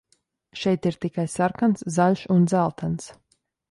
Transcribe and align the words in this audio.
Šeit 0.61 0.87
ir 0.91 0.97
tikai 1.05 1.27
sarkans, 1.35 1.87
zaļš 1.99 2.27
un 2.39 2.53
dzeltens. 2.53 3.11